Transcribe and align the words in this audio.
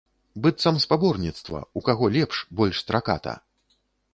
Быццам 0.45 0.79
спаборніцтва, 0.85 1.61
у 1.81 1.83
каго 1.91 2.05
лепш, 2.17 2.41
больш 2.61 2.75
страката. 2.87 3.37